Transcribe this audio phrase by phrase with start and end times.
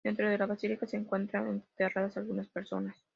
[0.03, 2.95] Dentro de la basílica se encuentran enterradas algunas personas.